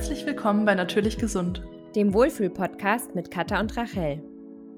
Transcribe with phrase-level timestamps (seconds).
[0.00, 1.62] Herzlich willkommen bei Natürlich Gesund,
[1.94, 4.22] dem Wohlfühl-Podcast mit Katha und Rachel.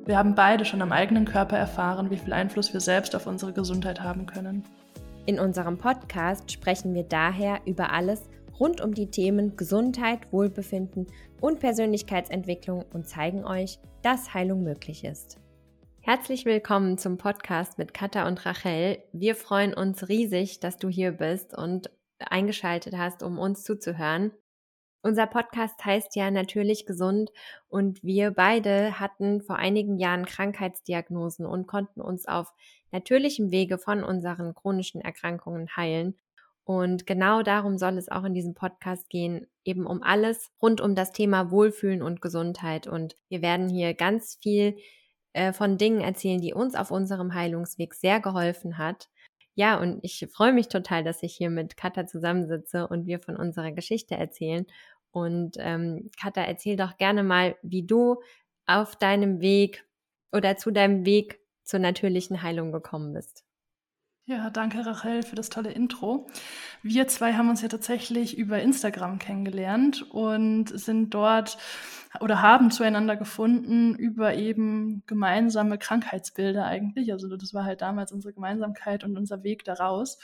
[0.05, 3.53] Wir haben beide schon am eigenen Körper erfahren, wie viel Einfluss wir selbst auf unsere
[3.53, 4.64] Gesundheit haben können.
[5.27, 8.29] In unserem Podcast sprechen wir daher über alles
[8.59, 11.07] rund um die Themen Gesundheit, Wohlbefinden
[11.41, 15.39] und Persönlichkeitsentwicklung und zeigen euch, dass Heilung möglich ist.
[16.00, 18.99] Herzlich willkommen zum Podcast mit Katha und Rachel.
[19.13, 24.32] Wir freuen uns riesig, dass du hier bist und eingeschaltet hast, um uns zuzuhören.
[25.05, 27.33] Unser Podcast heißt ja natürlich gesund
[27.69, 32.53] und wir beide hatten vor einigen Jahren Krankheitsdiagnosen und konnten uns auf
[32.92, 36.17] natürlichem Wege von unseren chronischen Erkrankungen heilen.
[36.65, 40.95] Und genau darum soll es auch in diesem Podcast gehen, eben um alles rund um
[40.95, 42.87] das Thema Wohlfühlen und Gesundheit.
[42.87, 44.77] Und wir werden hier ganz viel
[45.33, 49.09] äh, von Dingen erzählen, die uns auf unserem Heilungsweg sehr geholfen hat.
[49.55, 53.37] Ja, und ich freue mich total, dass ich hier mit Katha zusammensitze und wir von
[53.37, 54.64] unserer Geschichte erzählen
[55.12, 58.20] und ähm, Katha, erzähl doch gerne mal, wie du
[58.66, 59.84] auf deinem Weg
[60.32, 63.44] oder zu deinem Weg zur natürlichen Heilung gekommen bist.
[64.24, 66.28] Ja, danke Rachel für das tolle Intro.
[66.82, 71.58] Wir zwei haben uns ja tatsächlich über Instagram kennengelernt und sind dort
[72.20, 77.10] oder haben zueinander gefunden über eben gemeinsame Krankheitsbilder eigentlich.
[77.10, 80.19] Also das war halt damals unsere Gemeinsamkeit und unser Weg daraus.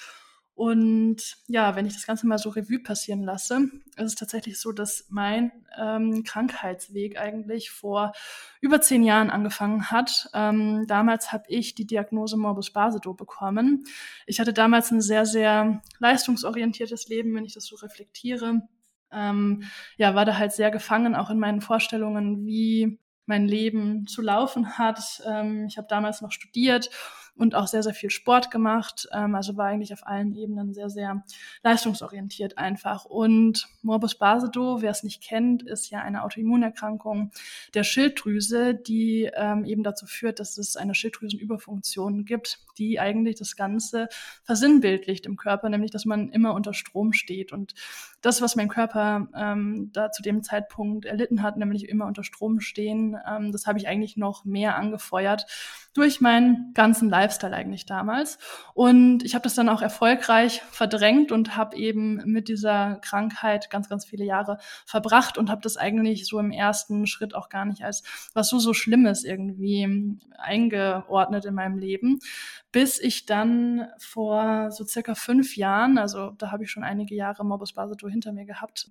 [0.58, 4.72] Und ja, wenn ich das Ganze mal so Revue passieren lasse, ist es tatsächlich so,
[4.72, 8.10] dass mein ähm, Krankheitsweg eigentlich vor
[8.60, 10.28] über zehn Jahren angefangen hat.
[10.34, 13.84] Ähm, damals habe ich die Diagnose Morbus Basedow bekommen.
[14.26, 18.62] Ich hatte damals ein sehr, sehr leistungsorientiertes Leben, wenn ich das so reflektiere.
[19.12, 19.62] Ähm,
[19.96, 24.76] ja, war da halt sehr gefangen, auch in meinen Vorstellungen, wie mein Leben zu laufen
[24.76, 25.22] hat.
[25.24, 26.90] Ähm, ich habe damals noch studiert
[27.38, 29.08] und auch sehr, sehr viel Sport gemacht.
[29.12, 31.24] Ähm, also war eigentlich auf allen Ebenen sehr, sehr
[31.62, 33.04] leistungsorientiert einfach.
[33.04, 37.30] Und Morbus Basedow, wer es nicht kennt, ist ja eine Autoimmunerkrankung
[37.74, 43.56] der Schilddrüse, die ähm, eben dazu führt, dass es eine Schilddrüsenüberfunktion gibt, die eigentlich das
[43.56, 44.08] Ganze
[44.42, 47.52] versinnbildlicht im Körper, nämlich dass man immer unter Strom steht.
[47.52, 47.74] Und
[48.20, 52.60] das, was mein Körper ähm, da zu dem Zeitpunkt erlitten hat, nämlich immer unter Strom
[52.60, 55.46] stehen, ähm, das habe ich eigentlich noch mehr angefeuert
[55.94, 58.38] durch meinen ganzen Lifestyle eigentlich damals.
[58.74, 63.88] Und ich habe das dann auch erfolgreich verdrängt und habe eben mit dieser Krankheit ganz,
[63.88, 67.82] ganz viele Jahre verbracht und habe das eigentlich so im ersten Schritt auch gar nicht
[67.82, 68.02] als
[68.34, 72.20] was so, so Schlimmes irgendwie eingeordnet in meinem Leben,
[72.72, 77.44] bis ich dann vor so circa fünf Jahren, also da habe ich schon einige Jahre
[77.44, 78.90] Morbus Basedow hinter mir gehabt,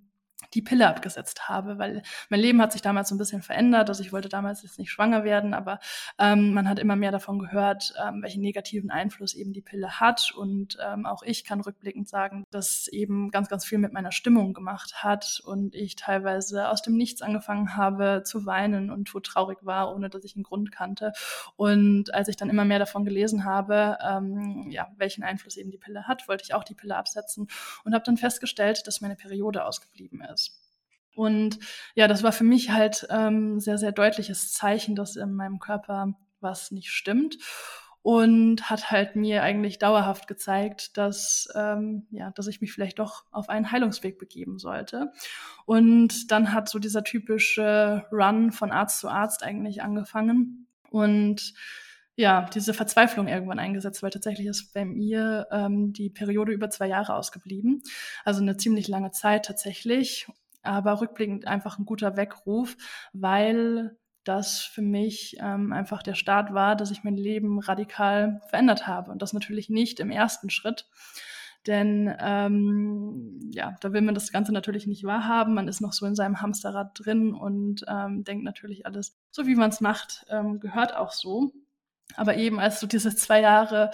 [0.53, 3.89] die Pille abgesetzt habe, weil mein Leben hat sich damals so ein bisschen verändert.
[3.89, 5.79] Also ich wollte damals jetzt nicht schwanger werden, aber
[6.19, 10.31] ähm, man hat immer mehr davon gehört, ähm, welchen negativen Einfluss eben die Pille hat.
[10.35, 14.53] Und ähm, auch ich kann rückblickend sagen, dass eben ganz, ganz viel mit meiner Stimmung
[14.53, 19.93] gemacht hat und ich teilweise aus dem Nichts angefangen habe zu weinen und traurig war,
[19.93, 21.11] ohne dass ich einen Grund kannte.
[21.55, 25.79] Und als ich dann immer mehr davon gelesen habe, ähm, ja, welchen Einfluss eben die
[25.79, 27.47] Pille hat, wollte ich auch die Pille absetzen
[27.83, 30.61] und habe dann festgestellt, dass meine Periode ausgeblieben ist ist.
[31.15, 31.57] Und
[31.95, 36.13] ja, das war für mich halt ähm, sehr, sehr deutliches Zeichen, dass in meinem Körper
[36.39, 37.37] was nicht stimmt
[38.03, 43.25] und hat halt mir eigentlich dauerhaft gezeigt, dass ähm, ja, dass ich mich vielleicht doch
[43.31, 45.11] auf einen Heilungsweg begeben sollte.
[45.65, 51.53] Und dann hat so dieser typische Run von Arzt zu Arzt eigentlich angefangen und
[52.17, 56.87] ja, diese Verzweiflung irgendwann eingesetzt, weil tatsächlich ist bei mir ähm, die Periode über zwei
[56.87, 57.83] Jahre ausgeblieben.
[58.25, 60.27] Also eine ziemlich lange Zeit tatsächlich,
[60.63, 62.75] aber rückblickend einfach ein guter Weckruf,
[63.13, 68.87] weil das für mich ähm, einfach der Start war, dass ich mein Leben radikal verändert
[68.87, 69.11] habe.
[69.11, 70.89] Und das natürlich nicht im ersten Schritt.
[71.67, 75.53] Denn ähm, ja, da will man das Ganze natürlich nicht wahrhaben.
[75.53, 79.55] Man ist noch so in seinem Hamsterrad drin und ähm, denkt natürlich alles, so wie
[79.55, 81.51] man es macht, ähm, gehört auch so.
[82.15, 83.91] Aber eben als so diese zwei Jahre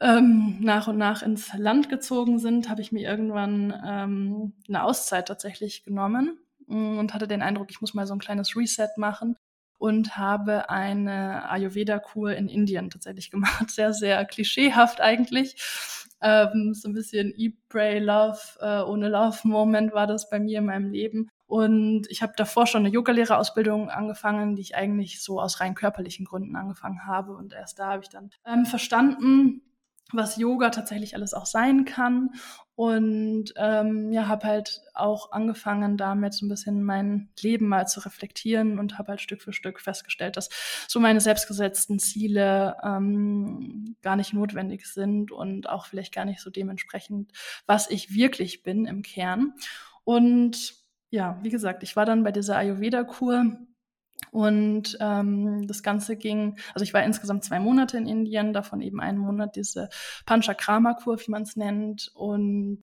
[0.00, 5.28] ähm, nach und nach ins Land gezogen sind, habe ich mir irgendwann ähm, eine Auszeit
[5.28, 9.36] tatsächlich genommen und hatte den Eindruck, ich muss mal so ein kleines Reset machen
[9.80, 13.70] und habe eine Ayurveda-Kur in Indien tatsächlich gemacht.
[13.70, 15.56] Sehr, sehr klischeehaft eigentlich.
[16.22, 20.66] Ähm, so ein bisschen Eat, Pray, Love, äh, ohne Love-Moment war das bei mir in
[20.66, 21.30] meinem Leben.
[21.50, 26.24] Und ich habe davor schon eine Yogalehrerausbildung angefangen, die ich eigentlich so aus rein körperlichen
[26.24, 27.32] Gründen angefangen habe.
[27.32, 29.60] Und erst da habe ich dann ähm, verstanden,
[30.12, 32.30] was Yoga tatsächlich alles auch sein kann.
[32.76, 37.98] Und ähm, ja, habe halt auch angefangen, damit so ein bisschen mein Leben mal zu
[37.98, 40.50] reflektieren und habe halt Stück für Stück festgestellt, dass
[40.86, 46.48] so meine selbstgesetzten Ziele ähm, gar nicht notwendig sind und auch vielleicht gar nicht so
[46.48, 47.32] dementsprechend,
[47.66, 49.54] was ich wirklich bin im Kern.
[50.04, 50.79] Und
[51.10, 53.58] ja, wie gesagt, ich war dann bei dieser Ayurveda-Kur
[54.30, 59.00] und ähm, das Ganze ging, also ich war insgesamt zwei Monate in Indien, davon eben
[59.00, 59.88] einen Monat diese
[60.26, 62.10] Panchakrama-Kur, wie man es nennt.
[62.14, 62.84] Und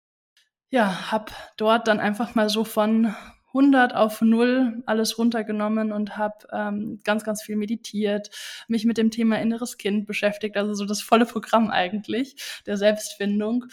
[0.71, 3.15] ja, habe dort dann einfach mal so von
[3.49, 8.31] 100 auf 0 alles runtergenommen und habe ähm, ganz, ganz viel meditiert,
[8.69, 12.37] mich mit dem Thema inneres Kind beschäftigt, also so das volle Programm eigentlich
[12.67, 13.67] der Selbstfindung.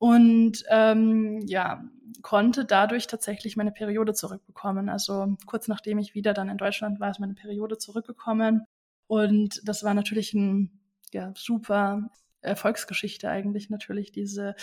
[0.00, 1.84] Und ähm, ja,
[2.22, 4.88] konnte dadurch tatsächlich meine Periode zurückbekommen.
[4.88, 8.66] Also kurz nachdem ich wieder dann in Deutschland war, ist meine Periode zurückgekommen.
[9.06, 10.80] Und das war natürlich ein
[11.12, 12.08] ja, super
[12.40, 14.54] Erfolgsgeschichte eigentlich natürlich, diese,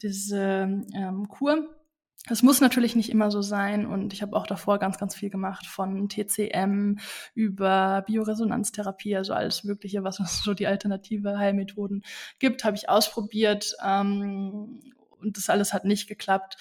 [0.00, 1.73] diese ähm, Kur.
[2.30, 5.28] Es muss natürlich nicht immer so sein und ich habe auch davor ganz, ganz viel
[5.28, 6.98] gemacht von TCM
[7.34, 12.02] über Bioresonanztherapie, also alles Mögliche, was es so die alternative Heilmethoden
[12.38, 14.80] gibt, habe ich ausprobiert ähm,
[15.20, 16.56] und das alles hat nicht geklappt.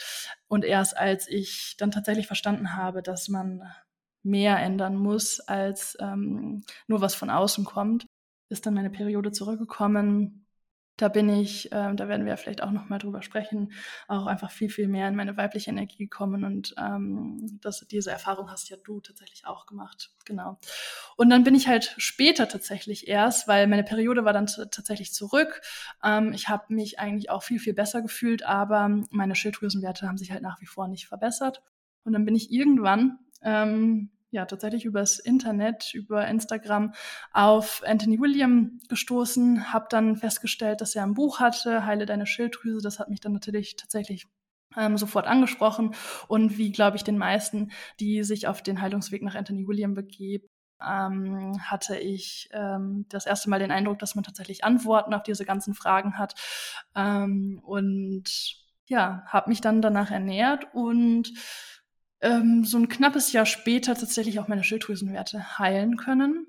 [0.49, 3.63] Und erst als ich dann tatsächlich verstanden habe, dass man
[4.21, 8.05] mehr ändern muss, als ähm, nur was von außen kommt,
[8.49, 10.42] ist dann meine Periode zurückgekommen
[10.97, 13.71] da bin ich, äh, da werden wir vielleicht auch noch mal drüber sprechen,
[14.07, 18.51] auch einfach viel, viel mehr in meine weibliche Energie gekommen und ähm, das, diese Erfahrung
[18.51, 20.59] hast ja du tatsächlich auch gemacht, genau.
[21.17, 25.61] Und dann bin ich halt später tatsächlich erst, weil meine Periode war dann tatsächlich zurück.
[26.03, 30.31] Ähm, ich habe mich eigentlich auch viel, viel besser gefühlt, aber meine Schilddrüsenwerte haben sich
[30.31, 31.63] halt nach wie vor nicht verbessert.
[32.03, 36.93] Und dann bin ich irgendwann ähm, ja tatsächlich übers Internet, über Instagram
[37.31, 42.81] auf Anthony William gestoßen, habe dann festgestellt, dass er ein Buch hatte, Heile deine Schilddrüse.
[42.81, 44.25] Das hat mich dann natürlich tatsächlich
[44.75, 45.93] ähm, sofort angesprochen
[46.27, 50.47] und wie, glaube ich, den meisten, die sich auf den Heilungsweg nach Anthony William begeben,
[50.81, 55.45] ähm, hatte ich ähm, das erste Mal den Eindruck, dass man tatsächlich Antworten auf diese
[55.45, 56.33] ganzen Fragen hat.
[56.95, 58.57] Ähm, und
[58.87, 61.31] ja, habe mich dann danach ernährt und
[62.23, 66.47] ähm, so ein knappes Jahr später tatsächlich auch meine Schilddrüsenwerte heilen können.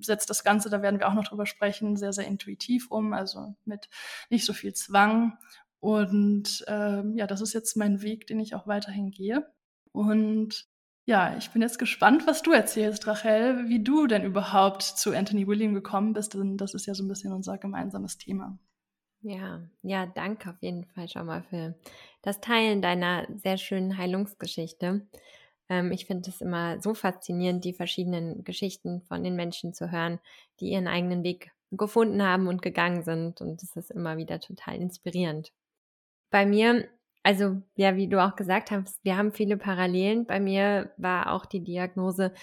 [0.00, 3.54] Setzt das Ganze, da werden wir auch noch drüber sprechen, sehr, sehr intuitiv um, also
[3.64, 3.88] mit
[4.30, 5.38] nicht so viel Zwang.
[5.78, 9.46] Und ähm, ja, das ist jetzt mein Weg, den ich auch weiterhin gehe.
[9.92, 10.66] Und
[11.04, 15.46] ja, ich bin jetzt gespannt, was du erzählst, Rachel, wie du denn überhaupt zu Anthony
[15.46, 18.58] William gekommen bist, denn das ist ja so ein bisschen unser gemeinsames Thema.
[19.26, 21.74] Ja, ja, danke auf jeden Fall schon mal für
[22.20, 25.06] das Teilen deiner sehr schönen Heilungsgeschichte.
[25.70, 30.20] Ähm, ich finde es immer so faszinierend, die verschiedenen Geschichten von den Menschen zu hören,
[30.60, 33.40] die ihren eigenen Weg gefunden haben und gegangen sind.
[33.40, 35.52] Und das ist immer wieder total inspirierend.
[36.30, 36.88] Bei mir,
[37.22, 40.26] also ja, wie du auch gesagt hast, wir haben viele Parallelen.
[40.26, 42.34] Bei mir war auch die Diagnose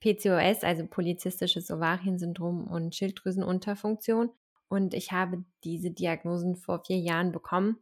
[0.00, 4.30] PCOS, also polizistisches Ovariensyndrom und Schilddrüsenunterfunktion.
[4.70, 7.78] Und ich habe diese Diagnosen vor vier Jahren bekommen.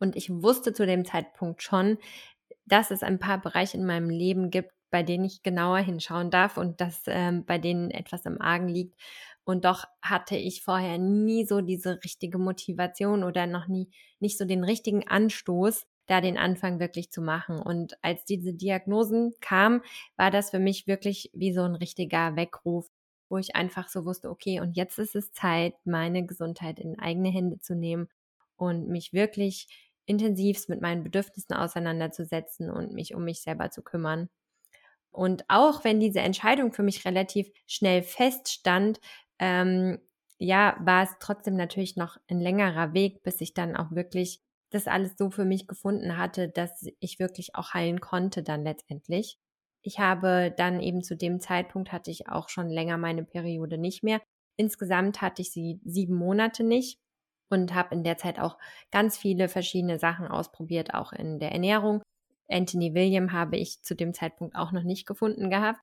[0.00, 1.98] Und ich wusste zu dem Zeitpunkt schon,
[2.66, 6.56] dass es ein paar Bereiche in meinem Leben gibt, bei denen ich genauer hinschauen darf
[6.56, 8.98] und dass ähm, bei denen etwas im Argen liegt.
[9.44, 13.90] Und doch hatte ich vorher nie so diese richtige Motivation oder noch nie
[14.20, 17.60] nicht so den richtigen Anstoß, da den Anfang wirklich zu machen.
[17.60, 19.82] Und als diese Diagnosen kamen,
[20.16, 22.88] war das für mich wirklich wie so ein richtiger Weckruf
[23.32, 27.30] wo ich einfach so wusste, okay, und jetzt ist es Zeit, meine Gesundheit in eigene
[27.30, 28.08] Hände zu nehmen
[28.56, 29.68] und mich wirklich
[30.06, 34.28] intensivst mit meinen Bedürfnissen auseinanderzusetzen und mich um mich selber zu kümmern.
[35.10, 39.00] Und auch wenn diese Entscheidung für mich relativ schnell feststand,
[39.38, 39.98] ähm,
[40.38, 44.88] ja, war es trotzdem natürlich noch ein längerer Weg, bis ich dann auch wirklich das
[44.88, 49.38] alles so für mich gefunden hatte, dass ich wirklich auch heilen konnte dann letztendlich.
[49.82, 54.02] Ich habe dann eben zu dem Zeitpunkt hatte ich auch schon länger meine Periode nicht
[54.02, 54.20] mehr.
[54.56, 56.98] Insgesamt hatte ich sie sieben Monate nicht
[57.50, 58.58] und habe in der Zeit auch
[58.90, 62.02] ganz viele verschiedene Sachen ausprobiert, auch in der Ernährung.
[62.48, 65.80] Anthony William habe ich zu dem Zeitpunkt auch noch nicht gefunden gehabt.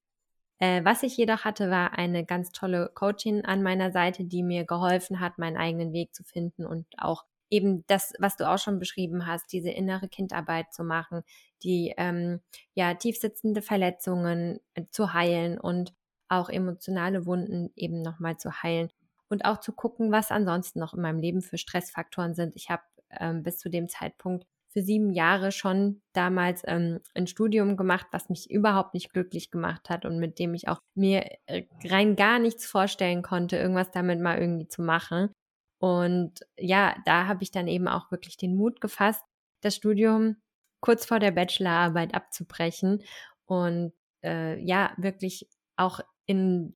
[0.59, 4.65] Äh, was ich jedoch hatte, war eine ganz tolle Coachin an meiner Seite, die mir
[4.65, 8.79] geholfen hat, meinen eigenen Weg zu finden und auch eben das, was du auch schon
[8.79, 11.23] beschrieben hast, diese innere Kindarbeit zu machen,
[11.63, 12.41] die ähm,
[12.73, 15.93] ja tiefsitzende Verletzungen äh, zu heilen und
[16.27, 18.89] auch emotionale Wunden eben nochmal zu heilen
[19.29, 22.55] und auch zu gucken, was ansonsten noch in meinem Leben für Stressfaktoren sind.
[22.55, 22.83] Ich habe
[23.19, 28.29] ähm, bis zu dem Zeitpunkt für sieben Jahre schon damals ähm, ein Studium gemacht, was
[28.29, 32.37] mich überhaupt nicht glücklich gemacht hat und mit dem ich auch mir äh, rein gar
[32.37, 35.31] nichts vorstellen konnte, irgendwas damit mal irgendwie zu machen.
[35.79, 39.23] Und ja, da habe ich dann eben auch wirklich den Mut gefasst,
[39.61, 40.37] das Studium
[40.81, 43.03] kurz vor der Bachelorarbeit abzubrechen
[43.45, 43.93] und
[44.23, 46.75] äh, ja, wirklich auch in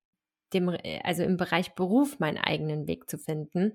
[0.53, 3.73] dem, also im Bereich Beruf meinen eigenen Weg zu finden.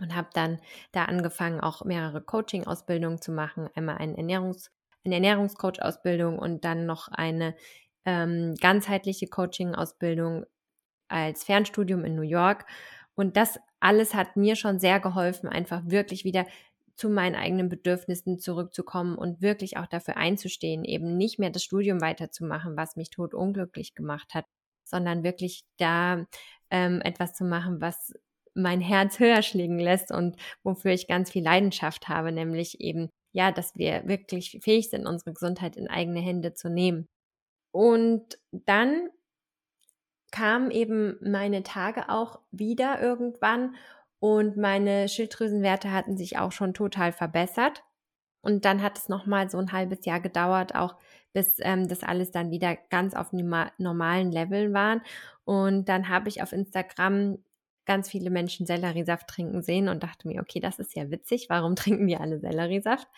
[0.00, 0.60] Und habe dann
[0.92, 3.68] da angefangen, auch mehrere Coaching-Ausbildungen zu machen.
[3.74, 4.70] Einmal einen Ernährungs-
[5.04, 7.54] eine Ernährungscoach-Ausbildung und dann noch eine
[8.04, 10.44] ähm, ganzheitliche Coaching-Ausbildung
[11.08, 12.66] als Fernstudium in New York.
[13.14, 16.46] Und das alles hat mir schon sehr geholfen, einfach wirklich wieder
[16.94, 22.02] zu meinen eigenen Bedürfnissen zurückzukommen und wirklich auch dafür einzustehen, eben nicht mehr das Studium
[22.02, 24.44] weiterzumachen, was mich tot unglücklich gemacht hat,
[24.84, 26.26] sondern wirklich da
[26.70, 28.12] ähm, etwas zu machen, was
[28.54, 33.50] mein Herz höher schlägen lässt und wofür ich ganz viel Leidenschaft habe, nämlich eben, ja,
[33.50, 37.08] dass wir wirklich fähig sind, unsere Gesundheit in eigene Hände zu nehmen.
[37.72, 39.08] Und dann
[40.30, 43.74] kamen eben meine Tage auch wieder irgendwann
[44.20, 47.82] und meine Schilddrüsenwerte hatten sich auch schon total verbessert.
[48.42, 50.96] Und dann hat es nochmal so ein halbes Jahr gedauert, auch
[51.32, 55.02] bis ähm, das alles dann wieder ganz auf normalen Leveln waren.
[55.44, 57.38] Und dann habe ich auf Instagram
[57.86, 61.76] ganz viele Menschen Selleriesaft trinken sehen und dachte mir, okay, das ist ja witzig, warum
[61.76, 63.08] trinken wir alle Selleriesaft?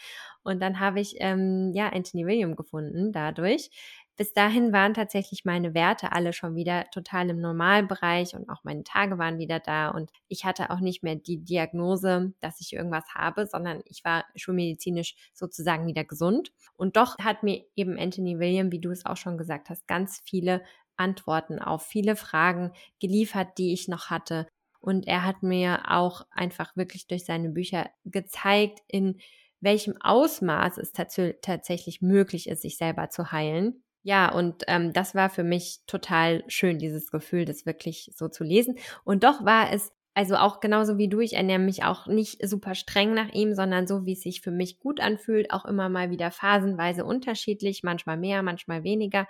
[0.45, 3.71] Und dann habe ich ähm, ja Anthony William gefunden dadurch,
[4.17, 8.85] bis dahin waren tatsächlich meine Werte alle schon wieder total im Normalbereich und auch meine
[8.85, 13.05] Tage waren wieder da und ich hatte auch nicht mehr die Diagnose, dass ich irgendwas
[13.15, 16.53] habe, sondern ich war schulmedizinisch sozusagen wieder gesund.
[16.77, 20.21] Und doch hat mir eben Anthony William, wie du es auch schon gesagt hast, ganz
[20.25, 20.63] viele
[20.97, 24.47] Antworten auf viele Fragen geliefert, die ich noch hatte.
[24.79, 29.21] Und er hat mir auch einfach wirklich durch seine Bücher gezeigt, in
[29.61, 35.15] welchem Ausmaß es tats tatsächlich möglich ist, sich selber zu heilen ja, und ähm, das
[35.15, 38.77] war für mich total schön, dieses Gefühl, das wirklich so zu lesen.
[39.05, 42.75] Und doch war es, also auch genauso wie du, ich ernähre mich auch nicht super
[42.75, 46.11] streng nach ihm, sondern so, wie es sich für mich gut anfühlt, auch immer mal
[46.11, 49.27] wieder phasenweise unterschiedlich, manchmal mehr, manchmal weniger.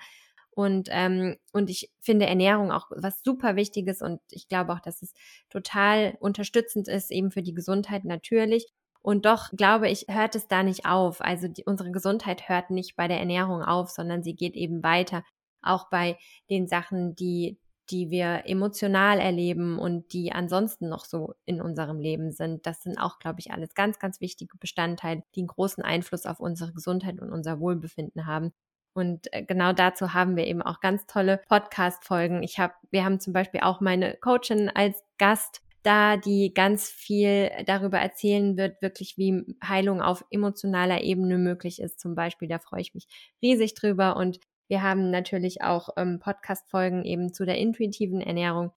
[0.50, 5.00] Und, ähm, und ich finde Ernährung auch was super Wichtiges und ich glaube auch, dass
[5.02, 5.14] es
[5.50, 8.67] total unterstützend ist, eben für die Gesundheit natürlich.
[9.02, 11.21] Und doch glaube ich, hört es da nicht auf.
[11.21, 15.25] Also die, unsere Gesundheit hört nicht bei der Ernährung auf, sondern sie geht eben weiter.
[15.61, 16.16] Auch bei
[16.50, 17.59] den Sachen, die,
[17.90, 22.66] die wir emotional erleben und die ansonsten noch so in unserem Leben sind.
[22.66, 26.38] Das sind auch, glaube ich, alles ganz, ganz wichtige Bestandteile, die einen großen Einfluss auf
[26.38, 28.52] unsere Gesundheit und unser Wohlbefinden haben.
[28.94, 32.42] Und äh, genau dazu haben wir eben auch ganz tolle Podcast-Folgen.
[32.42, 37.50] Ich habe, wir haben zum Beispiel auch meine Coachin als Gast, da die ganz viel
[37.66, 42.00] darüber erzählen wird, wirklich wie Heilung auf emotionaler Ebene möglich ist.
[42.00, 43.06] Zum Beispiel, da freue ich mich
[43.42, 44.16] riesig drüber.
[44.16, 48.72] Und wir haben natürlich auch ähm, Podcast-Folgen eben zu der intuitiven Ernährung.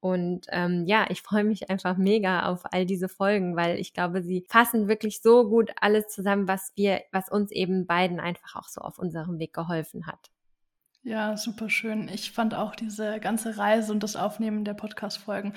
[0.00, 4.22] Und ähm, ja, ich freue mich einfach mega auf all diese Folgen, weil ich glaube,
[4.22, 8.68] sie fassen wirklich so gut alles zusammen, was wir, was uns eben beiden einfach auch
[8.68, 10.30] so auf unserem Weg geholfen hat.
[11.08, 12.08] Ja, super schön.
[12.08, 15.52] Ich fand auch diese ganze Reise und das Aufnehmen der Podcast-Folgen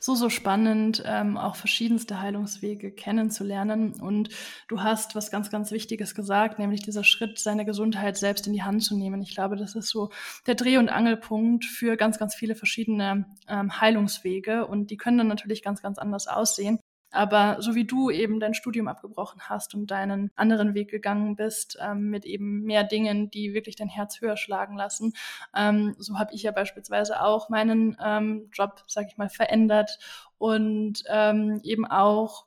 [0.00, 4.00] so, so spannend, ähm, auch verschiedenste Heilungswege kennenzulernen.
[4.00, 4.30] Und
[4.66, 8.62] du hast was ganz, ganz Wichtiges gesagt, nämlich dieser Schritt, seine Gesundheit selbst in die
[8.62, 9.20] Hand zu nehmen.
[9.20, 10.08] Ich glaube, das ist so
[10.46, 14.66] der Dreh- und Angelpunkt für ganz, ganz viele verschiedene ähm, Heilungswege.
[14.66, 16.78] Und die können dann natürlich ganz, ganz anders aussehen.
[17.14, 21.78] Aber so wie du eben dein Studium abgebrochen hast und deinen anderen Weg gegangen bist,
[21.80, 25.14] ähm, mit eben mehr Dingen, die wirklich dein Herz höher schlagen lassen,
[25.54, 29.98] ähm, so habe ich ja beispielsweise auch meinen ähm, Job, sag ich mal, verändert
[30.38, 32.46] und ähm, eben auch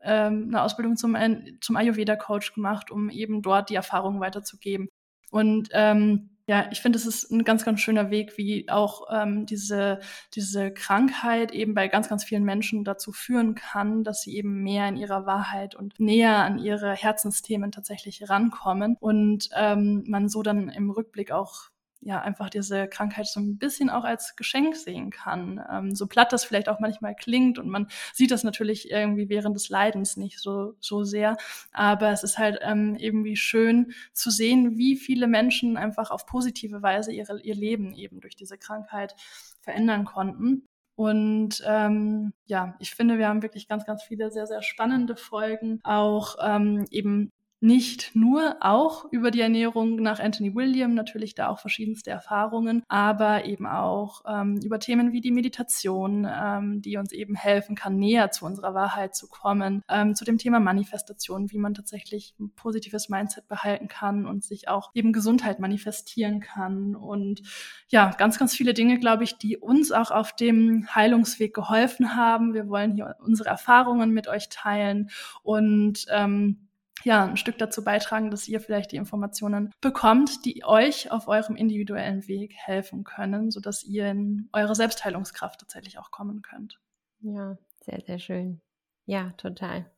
[0.00, 1.16] ähm, eine Ausbildung zum,
[1.60, 4.88] zum Ayurveda-Coach gemacht, um eben dort die Erfahrungen weiterzugeben.
[5.30, 9.46] Und ähm, ja, ich finde, es ist ein ganz, ganz schöner Weg, wie auch ähm,
[9.46, 9.98] diese,
[10.34, 14.88] diese Krankheit eben bei ganz, ganz vielen Menschen dazu führen kann, dass sie eben mehr
[14.88, 20.68] in ihrer Wahrheit und näher an ihre Herzensthemen tatsächlich rankommen und ähm, man so dann
[20.68, 25.60] im Rückblick auch ja einfach diese Krankheit so ein bisschen auch als Geschenk sehen kann.
[25.70, 29.56] Ähm, so platt das vielleicht auch manchmal klingt und man sieht das natürlich irgendwie während
[29.56, 31.36] des Leidens nicht so, so sehr.
[31.72, 36.82] Aber es ist halt ähm, irgendwie schön zu sehen, wie viele Menschen einfach auf positive
[36.82, 39.14] Weise ihre, ihr Leben eben durch diese Krankheit
[39.60, 40.66] verändern konnten.
[40.96, 45.80] Und ähm, ja, ich finde, wir haben wirklich ganz, ganz viele sehr, sehr spannende Folgen,
[45.84, 51.58] auch ähm, eben nicht nur auch über die Ernährung nach Anthony William, natürlich da auch
[51.58, 57.34] verschiedenste Erfahrungen, aber eben auch ähm, über Themen wie die Meditation, ähm, die uns eben
[57.34, 61.72] helfen kann, näher zu unserer Wahrheit zu kommen, ähm, zu dem Thema Manifestation, wie man
[61.72, 67.42] tatsächlich ein positives Mindset behalten kann und sich auch eben Gesundheit manifestieren kann und
[67.88, 72.52] ja, ganz, ganz viele Dinge, glaube ich, die uns auch auf dem Heilungsweg geholfen haben.
[72.52, 75.08] Wir wollen hier unsere Erfahrungen mit euch teilen
[75.42, 76.65] und ähm,
[77.04, 81.56] ja, ein Stück dazu beitragen, dass ihr vielleicht die Informationen bekommt, die euch auf eurem
[81.56, 86.80] individuellen Weg helfen können, sodass ihr in eure Selbstheilungskraft tatsächlich auch kommen könnt.
[87.20, 88.60] Ja, sehr, sehr schön.
[89.04, 89.90] Ja, total.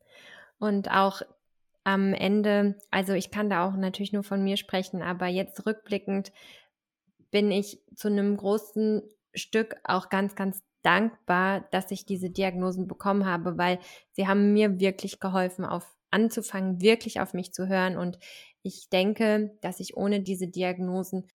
[0.58, 1.22] Und auch
[1.84, 6.32] am Ende, also ich kann da auch natürlich nur von mir sprechen, aber jetzt rückblickend
[7.30, 9.02] bin ich zu einem großen
[9.34, 13.78] Stück auch ganz, ganz dankbar, dass ich diese Diagnosen bekommen habe, weil
[14.12, 17.96] sie haben mir wirklich geholfen, auf anzufangen, wirklich auf mich zu hören.
[17.96, 18.18] Und
[18.62, 21.26] ich denke, dass ich ohne diese Diagnosen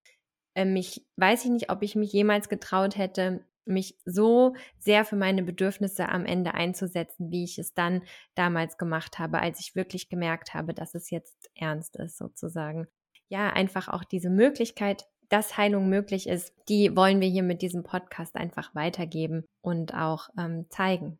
[0.54, 5.16] äh, mich, weiß ich nicht, ob ich mich jemals getraut hätte, mich so sehr für
[5.16, 8.02] meine Bedürfnisse am Ende einzusetzen, wie ich es dann
[8.34, 12.86] damals gemacht habe, als ich wirklich gemerkt habe, dass es jetzt ernst ist, sozusagen.
[13.28, 17.82] Ja, einfach auch diese Möglichkeit, dass Heilung möglich ist, die wollen wir hier mit diesem
[17.82, 21.18] Podcast einfach weitergeben und auch ähm, zeigen.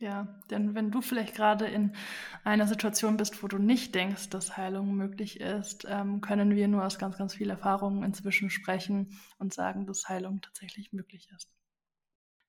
[0.00, 1.92] Ja, denn wenn du vielleicht gerade in
[2.42, 6.86] einer Situation bist, wo du nicht denkst, dass Heilung möglich ist, ähm, können wir nur
[6.86, 11.50] aus ganz, ganz viel Erfahrungen inzwischen sprechen und sagen, dass Heilung tatsächlich möglich ist.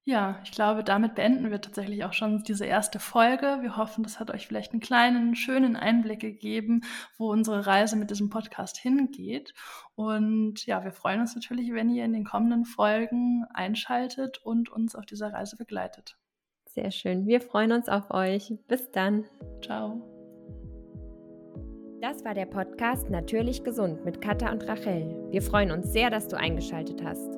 [0.06, 3.60] Ja, ich glaube, damit beenden wir tatsächlich auch schon diese erste Folge.
[3.62, 6.86] Wir hoffen, das hat euch vielleicht einen kleinen, schönen Einblick gegeben,
[7.18, 9.54] wo unsere Reise mit diesem Podcast hingeht.
[9.96, 14.96] Und ja, wir freuen uns natürlich, wenn ihr in den kommenden Folgen einschaltet und uns
[14.96, 16.18] auf dieser Reise begleitet.
[16.74, 17.28] Sehr schön.
[17.28, 18.54] Wir freuen uns auf euch.
[18.70, 19.26] Bis dann.
[19.62, 20.02] Ciao.
[22.00, 25.14] Das war der Podcast Natürlich Gesund mit Katha und Rachel.
[25.32, 27.30] Wir freuen uns sehr, dass du eingeschaltet hast.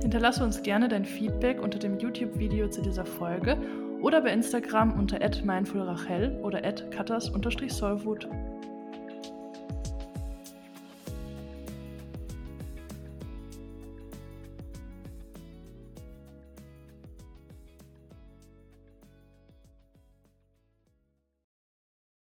[0.00, 3.58] Hinterlasse uns gerne dein Feedback unter dem YouTube-Video zu dieser Folge
[4.00, 8.28] oder bei Instagram unter mindfulrachel oder katas-solfood.